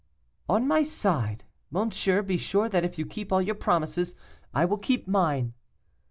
'On 0.49 0.67
my 0.67 0.81
side! 0.81 1.43
monsieur, 1.69 2.23
be 2.23 2.35
sure 2.35 2.67
that 2.67 2.83
if 2.83 2.97
you 2.97 3.05
keep 3.05 3.31
all 3.31 3.39
your 3.39 3.53
promises, 3.53 4.15
I 4.51 4.65
will 4.65 4.79
keep 4.79 5.07
mine. 5.07 5.53